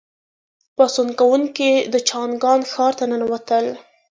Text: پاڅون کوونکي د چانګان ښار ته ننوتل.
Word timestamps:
پاڅون 0.75 1.09
کوونکي 1.19 1.69
د 1.93 1.95
چانګان 2.09 2.59
ښار 2.71 2.93
ته 2.99 3.05
ننوتل. 3.11 3.65